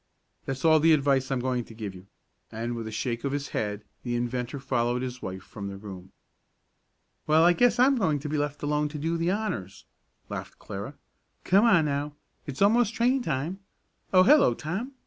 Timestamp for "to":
1.63-1.75, 8.21-8.27, 8.89-8.97